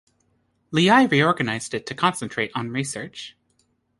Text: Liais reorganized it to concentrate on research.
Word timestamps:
Liais 0.73 1.11
reorganized 1.11 1.75
it 1.75 1.85
to 1.85 1.93
concentrate 1.93 2.51
on 2.55 2.71
research. 2.71 3.37